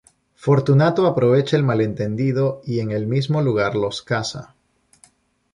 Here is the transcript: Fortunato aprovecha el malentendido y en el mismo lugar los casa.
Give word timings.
Fortunato 0.33 1.05
aprovecha 1.05 1.55
el 1.57 1.63
malentendido 1.63 2.61
y 2.65 2.79
en 2.79 2.89
el 2.89 3.05
mismo 3.05 3.39
lugar 3.39 3.75
los 3.75 4.01
casa. 4.01 4.55